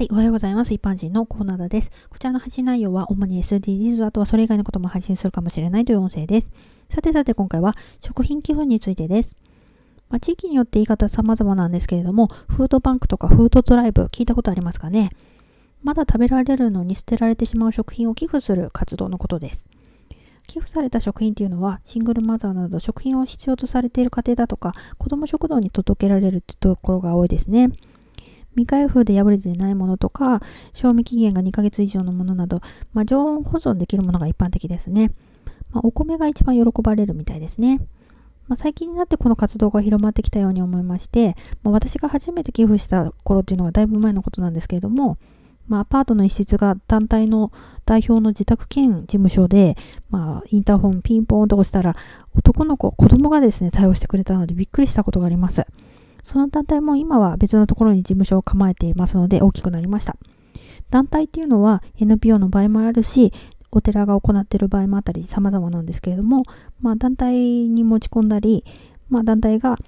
[0.00, 0.72] はい、おはようございます。
[0.72, 1.90] 一般人のコーナーです。
[2.08, 6.46] こちらの配信内容は主に SDGs、あとはそれ以外のことも配信するかもしれないという音声です。
[6.88, 9.36] さてさて今回は食品寄付についてです。
[10.08, 15.10] まあ、地域によって言い方様々なんですけれども、フードバンクとかフードドライブ聞いたことありますかね？
[15.82, 19.66] まだ食べられるのに捨てられてしまう食品を寄付する活動のことです。
[20.46, 27.68] 寄付された食品っていうのはシングルマザーなど食品を必要とされている家庭だとか子ども食堂に届けられるってところが多いですね。
[28.52, 30.40] 未開封で破れてないものとか、
[30.72, 32.60] 賞味期限が2ヶ月以上のものなど、
[32.92, 35.12] まあ、常温保存できるものが一般的ですね。
[35.72, 37.80] まあ、お米が一番喜ばれるみたいですね。
[38.48, 45.18] まあ、最近になってこの活動が広まってきたように思いまして、まあ、私が初めて寄付した頃っていうのはだいぶ前のことなんですけれども、
[45.68, 47.52] まあ、アパートの一室が団体の
[47.86, 49.76] 代表の自宅兼事務所で、
[50.10, 51.94] まあ、インターホンピンポーンと押したら、
[52.34, 55.64] 男の子、子供がですね、対応してくれたのでびっくりしたことがあります。
[56.22, 60.16] その団体も今は別のところに事務所を構えていますので大きくなりました。
[60.90, 63.32] 団体っていうのは NPO の場合もあるし、
[63.72, 66.42] お寺が行っている場合もあったり様々なんですけれども、
[66.80, 68.64] まあ団体に持ち込んだり、
[69.08, 69.78] まあ団体が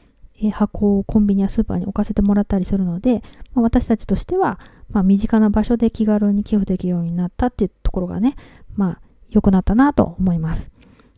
[0.52, 3.22] 箱をコンビニやスーパーに置かせてもらったりするので、
[3.54, 4.58] まあ、私たちとしては、
[4.90, 8.34] ま、身近な場所で気軽に寄付できるようになったっていうところがね、
[8.74, 10.71] まあ良くなったなと思います。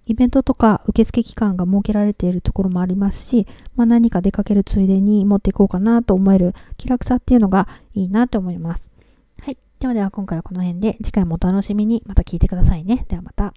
[0.06, 8.90] イベントとか受付期間が設けられているところもありますし、まあ、何か出かけるついでに持っていこうかなと思える気楽さっていうのがいいなと思います。
[9.40, 9.58] はい。
[9.80, 13.04] ではでは今回はこの辺で次回もお楽しみにまた聞いてくださいね。
[13.08, 13.54] ではまた。